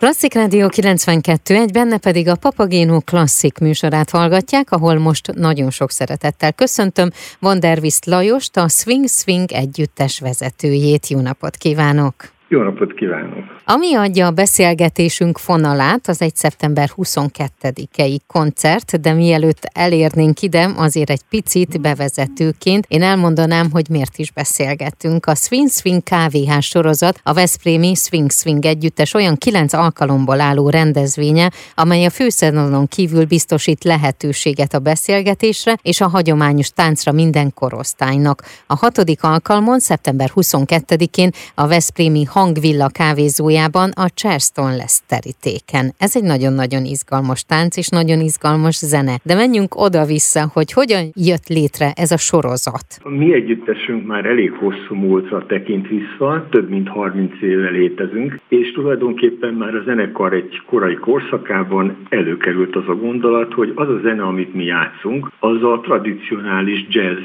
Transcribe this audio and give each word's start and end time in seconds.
Klasszik 0.00 0.34
Rádió 0.34 0.68
92, 0.68 1.54
egy 1.54 1.72
benne 1.72 1.98
pedig 1.98 2.28
a 2.28 2.36
Papagénó 2.36 3.00
klasszik 3.00 3.58
műsorát 3.58 4.10
hallgatják, 4.10 4.70
ahol 4.70 4.98
most 4.98 5.32
nagyon 5.34 5.70
sok 5.70 5.90
szeretettel 5.90 6.52
köszöntöm 6.52 7.10
Vanderviszt 7.38 8.06
Lajost, 8.06 8.56
a 8.56 8.68
Swing 8.68 9.08
Swing 9.08 9.52
együttes 9.52 10.18
vezetőjét. 10.18 11.08
Jó 11.08 11.20
napot 11.20 11.56
kívánok! 11.56 12.39
Jó 12.52 12.62
napot 12.62 12.94
kívánok! 12.94 13.44
Ami 13.64 13.94
adja 13.94 14.26
a 14.26 14.30
beszélgetésünk 14.30 15.38
fonalát, 15.38 16.08
az 16.08 16.22
egy 16.22 16.36
szeptember 16.36 16.90
22-i 16.96 18.18
koncert, 18.26 19.00
de 19.00 19.12
mielőtt 19.12 19.70
elérnénk 19.72 20.42
ide, 20.42 20.70
azért 20.76 21.10
egy 21.10 21.20
picit 21.28 21.80
bevezetőként 21.80 22.84
én 22.88 23.02
elmondanám, 23.02 23.70
hogy 23.70 23.88
miért 23.90 24.18
is 24.18 24.32
beszélgetünk. 24.32 25.26
A 25.26 25.34
Swing 25.34 25.68
Swing 25.68 26.02
KVH 26.02 26.60
sorozat, 26.60 27.20
a 27.22 27.32
Veszprémi 27.32 27.94
Swing 27.94 28.30
Swing 28.30 28.64
együttes 28.64 29.14
olyan 29.14 29.36
kilenc 29.36 29.72
alkalomból 29.72 30.40
álló 30.40 30.68
rendezvénye, 30.68 31.50
amely 31.74 32.04
a 32.04 32.10
főszezonon 32.10 32.86
kívül 32.86 33.24
biztosít 33.24 33.84
lehetőséget 33.84 34.74
a 34.74 34.78
beszélgetésre 34.78 35.78
és 35.82 36.00
a 36.00 36.08
hagyományos 36.08 36.70
táncra 36.70 37.12
minden 37.12 37.54
korosztálynak. 37.54 38.42
A 38.66 38.76
hatodik 38.76 39.22
alkalmon, 39.22 39.78
szeptember 39.78 40.30
22-én 40.34 41.30
a 41.54 41.66
Veszprémi 41.66 42.24
Hangvilla 42.40 42.88
kávézójában 43.02 43.88
a 44.04 44.06
Charleston 44.18 44.72
lesz 44.82 45.00
terítéken. 45.12 45.86
Ez 46.04 46.12
egy 46.18 46.26
nagyon-nagyon 46.32 46.84
izgalmas 46.94 47.40
tánc 47.52 47.72
és 47.82 47.88
nagyon 47.98 48.20
izgalmas 48.30 48.76
zene. 48.92 49.14
De 49.28 49.34
menjünk 49.42 49.70
oda-vissza, 49.86 50.42
hogy 50.56 50.70
hogyan 50.78 51.04
jött 51.30 51.48
létre 51.58 51.88
ez 52.04 52.10
a 52.18 52.20
sorozat. 52.30 52.86
Mi 53.20 53.28
együttesünk 53.40 54.06
már 54.12 54.24
elég 54.32 54.50
hosszú 54.62 54.94
múltra 55.06 55.46
tekint 55.46 55.86
vissza, 55.96 56.46
több 56.50 56.68
mint 56.74 56.88
30 56.88 57.42
éve 57.42 57.70
létezünk, 57.70 58.30
és 58.48 58.72
tulajdonképpen 58.72 59.52
már 59.54 59.74
a 59.74 59.82
zenekar 59.88 60.32
egy 60.32 60.62
korai 60.66 60.94
korszakában 60.94 61.96
előkerült 62.08 62.76
az 62.76 62.88
a 62.94 62.94
gondolat, 62.94 63.52
hogy 63.52 63.72
az 63.74 63.88
a 63.88 64.00
zene, 64.02 64.22
amit 64.22 64.54
mi 64.54 64.64
játszunk, 64.64 65.30
az 65.38 65.62
a 65.62 65.80
tradicionális 65.82 66.86
jazz 66.88 67.24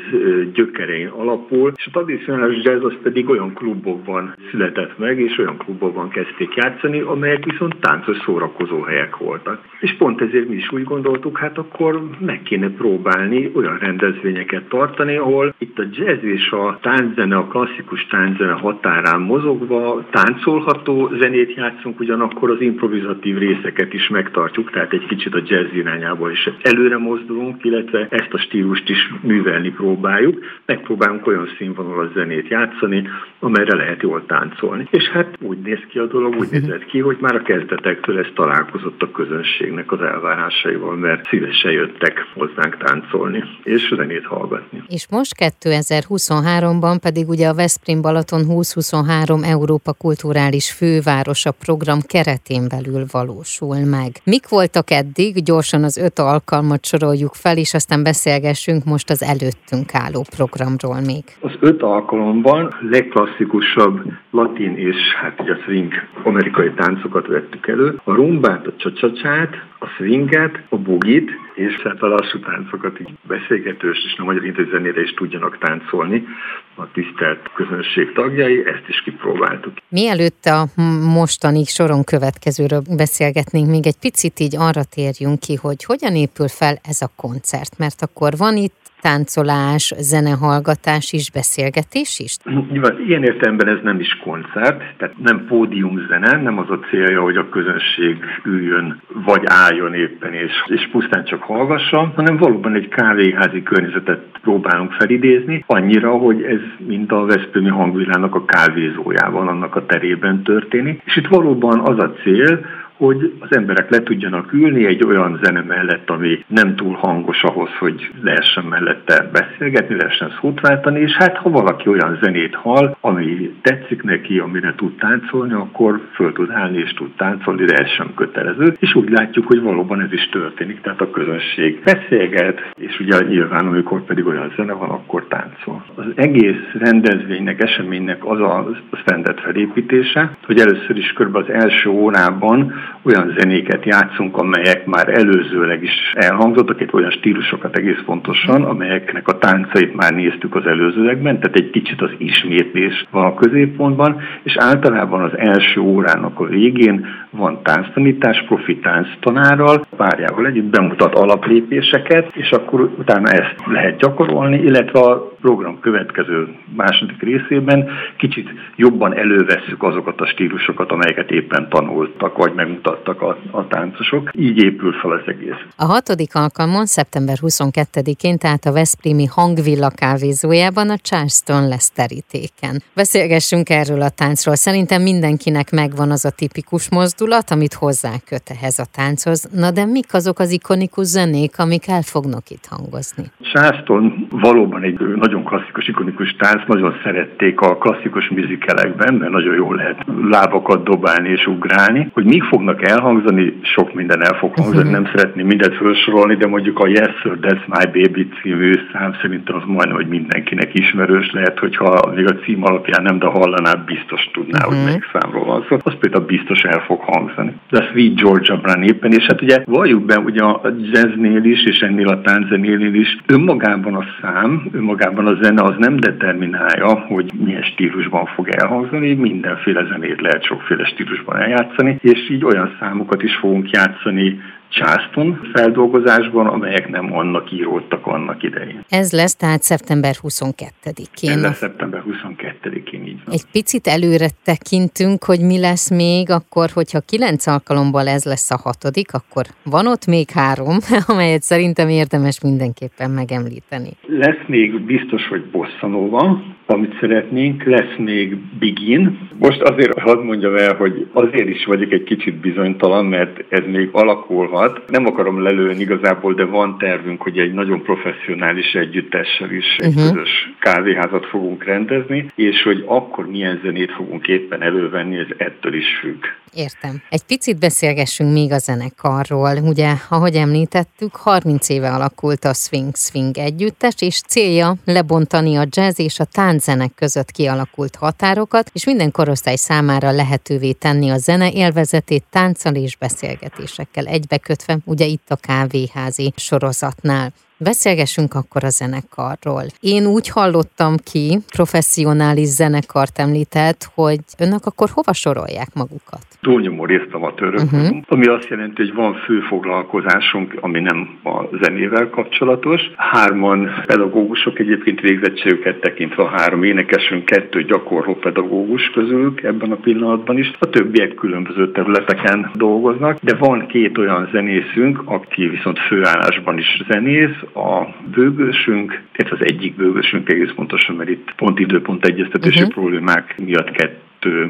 gyökerein 0.54 1.08
alapul, 1.08 1.74
és 1.76 1.86
a 1.86 1.92
tradicionális 1.92 2.64
jazz 2.64 2.84
az 2.84 2.96
pedig 3.04 3.30
olyan 3.30 3.54
klubokban 3.54 4.36
született 4.52 4.98
meg, 4.98 5.05
és 5.14 5.38
olyan 5.38 5.58
klubokban 5.58 6.10
kezdték 6.10 6.56
játszani, 6.56 7.00
amelyek 7.00 7.46
viszont 7.46 7.76
táncos 7.80 8.18
szórakozó 8.26 8.82
helyek 8.82 9.18
voltak. 9.18 9.60
És 9.80 9.96
pont 9.98 10.22
ezért 10.22 10.48
mi 10.48 10.56
is 10.56 10.72
úgy 10.72 10.84
gondoltuk, 10.84 11.38
hát 11.38 11.58
akkor 11.58 12.10
meg 12.20 12.42
kéne 12.42 12.70
próbálni 12.70 13.52
olyan 13.56 13.78
rendezvényeket 13.78 14.64
tartani, 14.70 15.16
ahol 15.16 15.54
itt 15.58 15.80
a 15.80 15.84
jazz 15.92 16.24
és 16.24 16.52
a 16.52 16.80
tánczene, 16.82 17.36
a 17.36 17.48
klasszikus 17.48 18.06
tánczene 18.06 18.52
határán 18.52 19.22
mozogva 19.22 20.06
táncolható 20.10 21.12
zenét 21.20 21.54
játszunk, 21.54 22.00
ugyanakkor 22.00 22.50
az 22.50 22.62
improvizatív 22.62 23.38
részeket 23.38 23.94
is 23.94 24.08
megtartjuk, 24.08 24.72
tehát 24.72 24.94
egy 24.94 25.06
kicsit 25.06 25.34
a 25.34 25.42
jazz 25.46 25.74
irányába 25.74 26.32
is 26.32 26.50
előre 26.62 26.98
mozdulunk, 26.98 27.64
illetve 27.64 28.08
ezt 28.10 28.34
a 28.34 28.38
stílust 28.38 28.90
is 28.90 29.14
művelni 29.22 29.70
próbáljuk. 29.70 30.40
Megpróbálunk 30.66 31.28
olyan 31.28 31.50
színvonalas 31.58 32.12
zenét 32.14 32.48
játszani, 32.48 33.10
amelyre 33.40 33.76
lehet 33.76 34.02
jól 34.02 34.26
táncolni. 34.26 34.88
És 34.96 35.10
hát 35.10 35.38
úgy 35.42 35.58
néz 35.58 35.80
ki 35.90 36.00
a 36.00 36.06
dolog, 36.06 36.36
úgy 36.40 36.50
nézett 36.56 36.86
ki, 36.86 37.00
hogy 37.00 37.18
már 37.20 37.36
a 37.36 37.42
kezdetektől 37.42 38.20
ez 38.20 38.28
találkozott 38.36 39.02
a 39.02 39.12
közönségnek 39.12 39.92
az 39.92 40.02
elvárásaival, 40.02 40.96
mert 40.96 41.28
szívesen 41.28 41.72
jöttek 41.72 42.20
hozzánk 42.34 42.78
táncolni, 42.78 43.44
és 43.64 43.94
zenét 43.96 44.26
hallgatni. 44.26 44.84
És 44.88 45.06
most 45.10 45.36
2023-ban 45.40 46.98
pedig 47.02 47.30
ugye 47.30 47.48
a 47.48 47.54
Veszprém 47.54 48.02
Balaton 48.02 48.40
2023 48.40 49.44
Európa 49.44 49.94
Kulturális 49.94 50.72
Fővárosa 50.72 51.52
program 51.52 52.00
keretén 52.08 52.64
belül 52.70 53.04
valósul 53.12 53.78
meg. 53.86 54.12
Mik 54.24 54.50
voltak 54.50 54.92
eddig? 54.92 55.44
Gyorsan 55.44 55.84
az 55.84 55.98
öt 55.98 56.20
alkalmat 56.20 56.86
soroljuk 56.86 57.34
fel, 57.34 57.58
és 57.58 57.74
aztán 57.74 58.04
beszélgessünk 58.04 58.84
most 58.84 59.10
az 59.10 59.24
előttünk 59.24 59.90
álló 59.94 60.26
programról 60.36 61.00
még. 61.06 61.24
Az 61.40 61.56
öt 61.60 61.82
alkalomban 61.82 62.74
legklasszikusabb 62.90 64.02
latin 64.32 64.75
és 64.76 65.14
hát 65.22 65.42
ugye 65.42 65.54
a 65.54 65.58
swing 65.64 65.94
amerikai 66.24 66.72
táncokat 66.72 67.28
vettük 67.28 67.68
elő, 67.68 68.00
a 68.04 68.14
rumbát, 68.14 68.68
a 68.68 68.74
csacsacsát, 68.78 69.54
a 69.80 69.86
swinget, 69.88 70.60
a 70.70 70.78
bugit, 70.78 71.32
és 71.54 71.74
hát 71.84 72.02
a 72.02 72.08
lassú 72.08 72.40
táncokat 72.40 73.00
így 73.00 73.10
beszélgetős 73.28 73.98
és 74.06 74.16
nem 74.16 74.26
magyar 74.26 74.68
zenére 74.72 75.02
is 75.02 75.14
tudjanak 75.14 75.58
táncolni 75.58 76.28
a 76.76 76.92
tisztelt 76.92 77.52
közönség 77.54 78.12
tagjai, 78.14 78.66
ezt 78.66 78.88
is 78.88 79.02
kipróbáltuk. 79.02 79.74
Mielőtt 79.90 80.46
a 80.46 80.66
mostani 81.14 81.64
soron 81.64 82.04
következőről 82.04 82.82
beszélgetnénk, 82.96 83.70
még 83.70 83.86
egy 83.88 84.00
picit 84.00 84.40
így 84.40 84.56
arra 84.58 84.84
térjünk 84.84 85.40
ki, 85.40 85.56
hogy 85.56 85.84
hogyan 85.84 86.16
épül 86.16 86.48
fel 86.48 86.80
ez 86.84 87.02
a 87.02 87.10
koncert, 87.16 87.78
mert 87.78 88.02
akkor 88.02 88.34
van 88.38 88.56
itt 88.56 88.85
táncolás, 89.08 89.94
zenehallgatás 89.98 91.08
is, 91.14 91.32
beszélgetés 91.32 92.20
is? 92.20 92.34
Nyilván, 92.72 92.96
ilyen 93.08 93.24
értelemben 93.24 93.68
ez 93.68 93.82
nem 93.84 94.00
is 94.00 94.18
koncert, 94.24 94.82
tehát 94.98 95.16
nem 95.24 95.46
pódiumzene, 95.48 96.42
nem 96.42 96.58
az 96.58 96.70
a 96.70 96.80
célja, 96.90 97.22
hogy 97.22 97.38
a 97.38 97.50
közönség 97.50 98.18
üljön, 98.46 99.02
vagy 99.26 99.44
álljon 99.46 99.94
éppen, 99.94 100.34
és, 100.34 100.52
és 100.68 100.90
pusztán 100.92 101.26
csak 101.26 101.42
hallgassa, 101.44 102.12
hanem 102.16 102.38
valóban 102.38 102.76
egy 102.76 102.88
kávéházi 102.88 103.64
környezetet 103.64 104.22
próbálunk 104.42 104.92
felidézni, 104.92 105.64
annyira, 105.68 106.12
hogy 106.18 106.42
ez 106.42 106.60
mint 106.88 107.12
a 107.12 107.26
Veszprémi 107.26 107.70
hangvilának 107.70 108.36
a 108.36 108.46
kávézójában, 108.46 109.48
annak 109.48 109.76
a 109.76 109.86
terében 109.86 110.44
történik. 110.44 111.02
És 111.06 111.16
itt 111.16 111.28
valóban 111.28 111.80
az 111.80 111.98
a 112.00 112.14
cél, 112.24 112.60
hogy 112.98 113.34
az 113.40 113.56
emberek 113.56 113.90
le 113.90 114.04
tudjanak 114.04 114.54
ülni 114.54 114.86
egy 114.86 115.04
olyan 115.06 115.40
zene 115.44 115.62
mellett, 115.62 116.10
ami 116.10 116.46
nem 116.48 116.76
túl 116.76 116.94
hangos 116.94 117.44
ahhoz, 117.44 117.70
hogy 117.80 118.12
lehessen 118.22 118.64
mellette 118.64 119.30
beszélgetni, 119.32 119.96
lehessen 119.96 120.34
szót 120.42 120.60
váltani, 120.60 121.00
és 121.00 121.12
hát 121.12 121.38
ha 121.38 121.50
valaki 121.50 121.90
olyan 121.90 122.18
zenét 122.22 122.56
hall, 122.56 122.96
ami 123.02 123.56
tetszik 123.62 124.04
neki, 124.04 124.40
amire 124.40 124.74
tud 124.76 124.96
táncolni, 124.98 125.54
akkor 125.54 126.02
föl 126.14 126.34
tud 126.34 126.52
állni 126.52 126.78
és 126.78 126.94
tud 126.94 127.12
táncolni, 127.18 127.66
de 127.66 127.74
ez 127.74 127.90
sem 127.90 128.14
kötelező. 128.16 128.76
És 128.80 128.96
úgy 128.96 129.10
látjuk, 129.10 129.48
hogy 129.48 129.62
valóban 129.62 130.02
ez 130.02 130.12
is 130.12 130.30
történik, 130.30 130.82
tehát 130.82 131.02
a 131.02 131.10
közönség 131.10 131.82
beszélget, 131.84 132.62
és 132.76 133.00
ugye 133.00 133.20
nyilván, 133.28 133.66
amikor 133.66 134.04
pedig 134.04 134.26
olyan 134.26 134.54
zene 134.56 134.74
van, 134.74 134.90
akkor 134.90 135.26
táncol. 135.28 135.86
Az 135.96 136.06
egész 136.16 136.72
rendezvénynek, 136.80 137.64
eseménynek 137.64 138.26
az 138.26 138.40
a 138.40 138.70
standard 138.92 139.40
felépítése, 139.40 140.38
hogy 140.46 140.60
először 140.60 140.98
is 140.98 141.14
kb. 141.14 141.36
az 141.36 141.50
első 141.50 141.90
órában 141.90 142.74
olyan 143.04 143.36
zenéket 143.38 143.86
játszunk, 143.86 144.38
amelyek 144.38 144.86
már 144.86 145.10
előzőleg 145.10 145.84
is 145.84 146.12
elhangzottak, 146.14 146.82
itt 146.82 146.94
olyan 146.94 147.12
stílusokat 147.12 147.78
egész 147.78 148.02
pontosan, 148.06 148.64
amelyeknek 148.64 149.28
a 149.28 149.38
táncait 149.38 149.96
már 149.96 150.14
néztük 150.14 150.56
az 150.56 150.66
előzőlegben, 150.66 151.40
tehát 151.40 151.56
egy 151.56 151.70
kicsit 151.70 152.02
az 152.02 152.12
ismétlés 152.18 153.06
van 153.12 153.26
a 153.26 153.34
középpontban, 153.34 154.22
és 154.44 154.56
általában 154.60 155.24
az 155.24 155.38
első 155.38 155.82
órának 155.82 156.40
a 156.40 156.46
végén 156.46 157.06
van 157.30 157.62
tánctanítás, 157.64 158.44
profi 158.48 158.78
tánctanárral, 158.78 159.86
párjával 159.98 160.46
együtt 160.46 160.70
bemutat 160.70 161.16
alaplépéseket, 161.16 162.36
és 162.36 162.50
akkor 162.50 162.82
utána 162.82 163.28
ezt 163.28 163.56
lehet 163.66 163.98
gyakorolni, 163.98 164.58
illetve 164.58 165.00
a 165.00 165.36
program 165.42 165.80
következő 165.80 166.48
második 166.76 167.22
részében 167.22 167.90
kicsit 168.18 168.50
jobban 168.76 169.18
elővesszük 169.18 169.84
azokat 169.84 170.22
a 170.22 170.26
stílusokat, 170.26 170.92
amelyeket 170.92 171.32
éppen 171.32 171.70
tanultak, 171.70 172.38
vagy 172.38 172.54
megmutattak 172.76 173.22
a, 173.22 173.38
a 173.52 173.68
táncosok. 173.68 174.30
Így 174.34 174.64
épül 174.64 174.94
fel 174.94 175.12
az 175.12 175.22
egész. 175.26 175.62
A 175.78 175.86
hatodik 175.86 176.36
alkalmon 176.36 176.86
szeptember 176.86 177.38
22-én, 177.42 178.38
tehát 178.38 178.66
a 178.66 178.72
Veszprémi 178.72 179.26
Hangvilla 179.26 179.90
kávézójában 179.96 180.90
a 180.90 180.98
Charleston 180.98 181.68
lesz 181.68 181.90
terítéken. 181.92 182.82
Beszélgessünk 182.96 183.70
erről 183.70 184.02
a 184.02 184.10
táncról. 184.10 184.56
Szerintem 184.56 185.02
mindenkinek 185.02 185.72
megvan 185.72 186.12
az 186.12 186.26
a 186.26 186.32
tipikus 186.32 186.90
mozdulat, 186.90 187.52
amit 187.52 187.74
hozzáköt 187.74 188.50
ehhez 188.56 188.80
a 188.80 188.86
tánchoz. 188.96 189.50
Na 189.52 189.72
de 189.72 189.86
mik 189.86 190.14
azok 190.14 190.40
az 190.40 190.52
ikonikus 190.52 191.06
zenék, 191.06 191.60
amik 191.60 191.88
el 191.88 192.02
fognak 192.02 192.50
itt 192.50 192.66
hangozni? 192.70 193.24
Charleston 193.42 194.28
valóban 194.30 194.84
egy 194.84 195.00
nagyon 195.16 195.44
klasszikus, 195.44 195.88
ikonikus 195.88 196.36
tánc, 196.40 196.68
nagyon 196.68 196.94
szerették 197.04 197.60
a 197.60 197.78
klasszikus 197.78 198.30
műzikelekben, 198.30 199.14
mert 199.14 199.32
nagyon 199.32 199.56
jól 199.56 199.76
lehet 199.76 200.06
lábakat 200.30 200.84
dobálni 200.84 201.30
és 201.30 201.46
ugrálni. 201.48 202.10
Hogy 202.14 202.26
mi 202.26 202.40
fognak 202.66 202.90
elhangzani, 202.90 203.54
sok 203.62 203.94
minden 203.94 204.24
el 204.24 204.34
fog 204.34 204.54
hangzani, 204.56 204.90
nem 204.90 205.06
szeretném 205.16 205.46
mindent 205.46 205.76
felsorolni, 205.76 206.36
de 206.36 206.48
mondjuk 206.48 206.80
a 206.80 206.88
Yes 206.88 207.14
Sir, 207.22 207.38
That's 207.42 207.66
My 207.68 207.86
Baby 207.86 208.28
című 208.42 208.74
szám 208.94 209.14
szerintem 209.22 209.56
az 209.56 209.64
majdnem, 209.66 209.96
hogy 209.96 210.08
mindenkinek 210.08 210.74
ismerős 210.74 211.32
lehet, 211.32 211.60
hogyha 211.60 212.12
még 212.16 212.30
a 212.30 212.36
cím 212.36 212.64
alapján 212.64 213.04
nem, 213.04 213.20
de 213.20 213.26
hallaná, 213.26 213.74
biztos 213.74 214.30
tudná, 214.34 214.58
uh-huh. 214.58 214.74
hogy 214.74 214.78
mhm. 214.78 214.86
melyik 214.86 215.10
számról 215.14 215.46
van 215.46 215.66
szó. 215.70 215.78
Az 215.84 215.94
például 216.00 216.26
biztos 216.26 216.62
el 216.64 216.80
fog 216.80 217.00
hangzani. 217.02 217.54
De 217.70 217.78
a 217.78 217.84
Sweet 217.84 218.16
Georgia 218.16 218.58
Brown 218.58 218.84
éppen, 218.84 219.12
és 219.12 219.26
hát 219.26 219.42
ugye 219.42 219.58
valljuk 219.66 220.06
be, 220.06 220.20
ugye 220.20 220.44
a 220.44 220.62
jazznél 220.94 221.44
is, 221.44 221.66
és 221.66 221.80
ennél 221.80 222.08
a 222.08 222.22
tánczenél 222.22 222.94
is, 222.94 223.18
önmagában 223.28 223.96
a 223.96 224.06
szám, 224.22 224.70
önmagában 224.72 225.28
a 225.28 225.38
zene 225.42 225.62
az 225.62 225.76
nem 225.78 225.96
determinálja, 225.96 226.90
hogy 227.08 227.32
milyen 227.44 227.64
stílusban 227.64 228.26
fog 228.26 228.48
elhangzani, 228.50 229.14
mindenféle 229.14 229.86
zenét 229.92 230.22
lehet 230.22 230.44
sokféle 230.44 230.86
stílusban 230.86 231.38
eljátszani, 231.38 231.98
és 232.02 232.30
így 232.30 232.46
olyan 232.46 232.55
olyan 232.56 232.76
számokat 232.80 233.24
is 233.24 233.36
fogunk 233.36 233.70
játszani 233.70 234.40
Charleston 234.70 235.50
feldolgozásban, 235.54 236.48
amelyek 236.48 236.90
nem 236.90 237.14
annak 237.14 237.52
íródtak 237.52 238.08
annak 238.08 238.44
idején. 238.44 238.86
Ez 238.90 239.12
lesz 239.12 239.36
tehát 239.36 239.62
szeptember 239.62 240.16
22-én. 240.22 241.30
Ez 241.30 241.42
lesz 241.42 241.58
szeptember 241.58 242.04
22-én, 242.08 242.84
így 242.94 242.95
van. 242.95 242.95
Egy 243.32 243.46
picit 243.52 243.88
előre 243.88 244.28
tekintünk, 244.44 245.24
hogy 245.24 245.40
mi 245.40 245.60
lesz 245.60 245.90
még, 245.90 246.30
akkor, 246.30 246.70
hogyha 246.74 247.00
kilenc 247.00 247.48
alkalomból 247.48 248.08
ez 248.08 248.24
lesz 248.24 248.52
a 248.52 248.58
hatodik, 248.64 249.14
akkor 249.14 249.46
van 249.64 249.88
ott 249.88 250.06
még 250.06 250.30
három, 250.30 250.78
amelyet 251.12 251.42
szerintem 251.42 251.90
érdemes 251.90 252.42
mindenképpen 252.42 253.12
megemlíteni. 253.12 253.90
Lesz 254.08 254.44
még 254.48 254.82
biztos, 254.82 255.28
hogy 255.28 255.44
Bossanova, 255.46 256.42
amit 256.66 256.98
szeretnénk, 257.00 257.64
lesz 257.64 257.98
még 257.98 258.38
Begin. 258.60 259.30
Most 259.40 259.62
azért 259.62 260.00
hadd 260.00 260.24
mondjam 260.24 260.56
el, 260.56 260.76
hogy 260.76 261.08
azért 261.14 261.50
is 261.50 261.66
vagyok 261.66 261.92
egy 261.92 262.04
kicsit 262.04 262.36
bizonytalan, 262.36 263.06
mert 263.06 263.44
ez 263.50 263.64
még 263.72 263.90
alakulhat. 263.92 264.82
Nem 264.88 265.06
akarom 265.06 265.42
lelőni 265.42 265.82
igazából, 265.82 266.34
de 266.34 266.46
van 266.46 266.78
tervünk, 266.78 267.22
hogy 267.22 267.38
egy 267.38 267.54
nagyon 267.54 267.82
professzionális 267.82 268.74
együttessel 268.74 269.52
is 269.52 269.76
egy 269.78 269.88
uh-huh. 269.88 270.14
közös 270.14 270.54
kávéházat 270.60 271.26
fogunk 271.26 271.64
rendezni, 271.64 272.26
és 272.36 272.64
hogy 272.64 272.84
akkor 272.88 273.15
milyen 273.24 273.60
zenét 273.64 273.92
fogunk 273.92 274.28
éppen 274.28 274.62
elővenni, 274.62 275.18
ez 275.18 275.28
ettől 275.38 275.74
is 275.74 275.98
függ. 276.00 276.24
Értem. 276.56 277.02
Egy 277.10 277.24
picit 277.24 277.60
beszélgessünk 277.60 278.34
még 278.34 278.52
a 278.52 278.58
zenekarról. 278.58 279.58
Ugye, 279.58 279.94
ahogy 280.10 280.36
említettük, 280.36 281.16
30 281.16 281.70
éve 281.70 281.94
alakult 281.94 282.46
a 282.46 282.54
Swing 282.54 282.96
Swing 282.96 283.38
együttes, 283.38 283.94
és 284.00 284.22
célja 284.22 284.76
lebontani 284.86 285.56
a 285.56 285.68
jazz 285.70 286.00
és 286.00 286.20
a 286.20 286.26
tánczenek 286.26 286.92
között 286.96 287.32
kialakult 287.32 287.96
határokat, 287.96 288.70
és 288.74 288.86
minden 288.86 289.12
korosztály 289.12 289.56
számára 289.56 290.12
lehetővé 290.12 290.72
tenni 290.72 291.10
a 291.10 291.18
zene 291.18 291.52
élvezetét 291.52 292.24
tánccal 292.30 292.76
és 292.76 292.96
beszélgetésekkel 292.98 294.06
egybekötve, 294.06 294.78
ugye 294.86 295.06
itt 295.06 295.30
a 295.30 295.36
kávéházi 295.36 296.34
sorozatnál. 296.36 297.34
Beszélgessünk 297.58 298.34
akkor 298.34 298.64
a 298.64 298.70
zenekarról. 298.70 299.66
Én 299.80 300.06
úgy 300.06 300.28
hallottam 300.28 300.98
ki, 300.98 301.40
professzionális 301.48 302.48
zenekart 302.48 303.20
említett, 303.20 303.92
hogy 303.94 304.20
önök 304.38 304.66
akkor 304.66 304.90
hova 304.90 305.14
sorolják 305.14 305.74
magukat? 305.74 306.26
Túlnyomó 306.46 306.86
részt 306.86 307.12
amatőrök 307.12 307.62
uh-huh. 307.62 307.98
ami 308.08 308.26
azt 308.26 308.50
jelenti, 308.50 308.82
hogy 308.82 308.94
van 308.94 309.14
fő 309.14 309.40
foglalkozásunk, 309.40 310.54
ami 310.62 310.80
nem 310.80 311.20
a 311.24 311.58
zenével 311.62 312.10
kapcsolatos. 312.10 312.82
Hárman 312.96 313.70
pedagógusok 313.86 314.60
egyébként 314.60 315.00
végzettségüket 315.00 315.80
tekintve 315.80 316.24
a 316.24 316.28
három 316.28 316.64
énekesünk, 316.64 317.26
kettő 317.26 317.64
gyakorló 317.64 318.16
pedagógus 318.16 318.90
közülük 318.90 319.44
ebben 319.44 319.72
a 319.72 319.76
pillanatban 319.76 320.38
is. 320.38 320.52
A 320.60 320.70
többiek 320.70 321.14
különböző 321.14 321.72
területeken 321.72 322.50
dolgoznak, 322.54 323.18
de 323.22 323.36
van 323.36 323.68
két 323.68 323.98
olyan 323.98 324.30
zenészünk, 324.32 325.02
aki 325.06 325.48
viszont 325.48 325.80
főállásban 325.80 326.58
is 326.58 326.82
zenész, 326.90 327.42
a 327.54 327.88
bőgősünk, 328.16 329.02
tehát 329.12 329.34
az 329.34 329.46
egyik 329.46 329.76
bőgősünk 329.76 330.30
egész 330.30 330.52
pontosan, 330.56 330.96
mert 330.96 331.10
itt 331.10 331.34
pont 331.36 331.60
időpont 331.60 332.06
egyeztetési 332.06 332.60
uh-huh. 332.60 332.74
problémák 332.74 333.36
miatt 333.38 333.72
kettő 333.72 334.05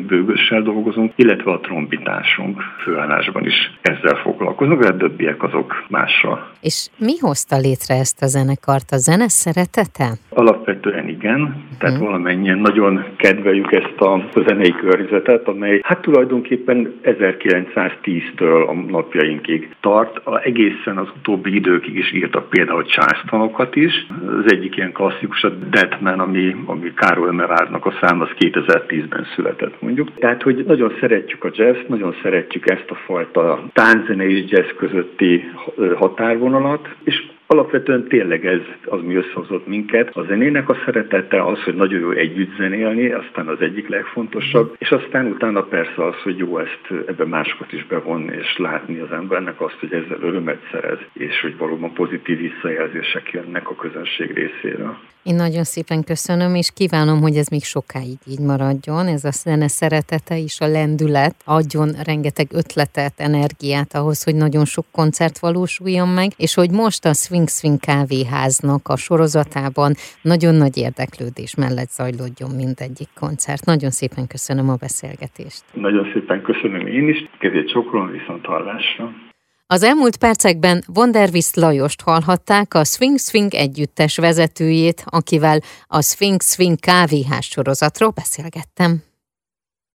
bőgössel 0.07 0.61
dolgozunk, 0.61 1.11
illetve 1.15 1.51
a 1.51 1.59
trombitásunk 1.59 2.61
főállásban 2.83 3.45
is 3.45 3.71
ezzel 3.81 4.15
foglalkozunk, 4.15 4.81
de 4.81 4.87
a 4.87 4.97
többiek 4.97 5.43
azok 5.43 5.85
mással. 5.89 6.51
És 6.61 6.87
mi 6.97 7.17
hozta 7.19 7.57
létre 7.57 7.95
ezt 7.95 8.21
a 8.21 8.27
zenekart? 8.27 8.91
A 8.91 8.97
zene 8.97 9.27
szeretete? 9.27 10.07
Alapvetően 10.29 11.07
igen, 11.07 11.63
tehát 11.79 11.97
hmm. 11.97 12.05
valamennyien 12.05 12.57
nagyon 12.57 13.05
kedveljük 13.17 13.71
ezt 13.71 14.01
a, 14.01 14.13
a 14.13 14.41
zenei 14.47 14.71
környezetet, 14.71 15.47
amely 15.47 15.79
hát 15.83 16.01
tulajdonképpen 16.01 16.99
1910-től 17.03 18.67
a 18.67 18.73
napjainkig 18.73 19.75
tart. 19.81 20.17
A 20.25 20.41
egészen 20.43 20.97
az 20.97 21.07
utóbbi 21.17 21.55
időkig 21.55 21.95
is 21.95 22.13
írtak 22.13 22.49
például 22.49 22.85
császtanokat 22.85 23.75
is. 23.75 24.07
Az 24.27 24.51
egyik 24.51 24.77
ilyen 24.77 24.91
klasszikus 24.91 25.43
a 25.43 25.49
Deadman, 25.49 26.19
ami, 26.19 26.55
ami 26.65 26.93
Károly 26.93 27.31
Merárnak 27.31 27.85
a 27.85 27.93
szám, 28.01 28.21
az 28.21 28.29
2010-ben 28.39 29.25
született 29.35 29.64
született 29.65 29.81
mondjuk. 29.81 30.13
Tehát, 30.15 30.41
hogy 30.41 30.63
nagyon 30.67 30.97
szeretjük 30.99 31.43
a 31.43 31.51
jazz, 31.53 31.77
nagyon 31.87 32.15
szeretjük 32.21 32.69
ezt 32.69 32.89
a 32.89 32.95
fajta 32.95 33.63
tánzene 33.73 34.27
és 34.27 34.51
jazz 34.51 34.69
közötti 34.77 35.43
határvonalat, 35.95 36.89
és 37.03 37.23
Alapvetően 37.47 38.07
tényleg 38.07 38.45
ez 38.45 38.61
az, 38.85 38.99
mi 39.01 39.15
összehozott 39.15 39.67
minket. 39.67 40.15
A 40.15 40.23
zenének 40.23 40.69
a 40.69 40.77
szeretete 40.85 41.43
az, 41.43 41.63
hogy 41.63 41.75
nagyon 41.75 41.99
jó 41.99 42.11
együtt 42.11 42.55
zenélni, 42.57 43.11
aztán 43.11 43.47
az 43.47 43.61
egyik 43.61 43.87
legfontosabb, 43.87 44.75
és 44.77 44.89
aztán 44.89 45.25
utána 45.25 45.63
persze 45.63 46.05
az, 46.05 46.15
hogy 46.23 46.37
jó 46.37 46.57
ezt 46.57 47.07
ebbe 47.07 47.25
másokat 47.25 47.71
is 47.71 47.85
bevonni, 47.85 48.35
és 48.35 48.57
látni 48.57 48.99
az 48.99 49.11
embernek 49.11 49.61
azt, 49.61 49.77
hogy 49.79 49.93
ezzel 49.93 50.21
örömet 50.21 50.67
szerez, 50.71 50.99
és 51.13 51.41
hogy 51.41 51.57
valóban 51.57 51.93
pozitív 51.93 52.37
visszajelzések 52.37 53.31
jönnek 53.31 53.69
a 53.69 53.75
közönség 53.75 54.33
részéről. 54.33 54.97
Én 55.25 55.35
nagyon 55.35 55.63
szépen 55.63 56.03
köszönöm, 56.03 56.55
és 56.55 56.69
kívánom, 56.73 57.21
hogy 57.21 57.35
ez 57.35 57.47
még 57.47 57.63
sokáig 57.63 58.17
így 58.25 58.39
maradjon. 58.39 59.07
Ez 59.07 59.23
a 59.23 59.31
zene 59.31 59.67
szeretete 59.67 60.39
és 60.39 60.59
a 60.59 60.67
lendület 60.67 61.35
adjon 61.45 61.89
rengeteg 62.03 62.47
ötletet, 62.53 63.13
energiát 63.17 63.93
ahhoz, 63.95 64.23
hogy 64.23 64.35
nagyon 64.35 64.65
sok 64.65 64.85
koncert 64.91 65.39
valósuljon 65.39 66.07
meg, 66.07 66.31
és 66.37 66.53
hogy 66.53 66.71
most 66.71 67.05
a 67.05 67.13
Swing 67.35 67.49
Swing 67.49 67.79
kávéháznak 67.79 68.87
a 68.87 68.95
sorozatában 68.95 69.93
nagyon 70.21 70.55
nagy 70.55 70.77
érdeklődés 70.77 71.55
mellett 71.55 71.89
zajlódjon 71.89 72.49
mindegyik 72.55 73.09
koncert. 73.19 73.65
Nagyon 73.65 73.89
szépen 73.89 74.27
köszönöm 74.27 74.69
a 74.69 74.75
beszélgetést. 74.75 75.63
Nagyon 75.73 76.11
szépen 76.13 76.41
köszönöm 76.41 76.87
én 76.87 77.09
is, 77.09 77.29
kezét 77.39 77.69
csokron, 77.69 78.11
viszont 78.11 78.45
hallásra. 78.45 79.11
Az 79.67 79.83
elmúlt 79.83 80.17
percekben 80.17 80.83
Wondervis 80.95 81.53
Lajost 81.53 82.01
hallhatták, 82.01 82.73
a 82.73 82.83
Swing 82.83 83.19
Swing 83.19 83.53
együttes 83.53 84.17
vezetőjét, 84.17 85.03
akivel 85.05 85.59
a 85.87 86.01
Swing 86.01 86.41
Swing 86.41 86.79
kávéház 86.79 87.45
sorozatról 87.45 88.09
beszélgettem. 88.09 89.03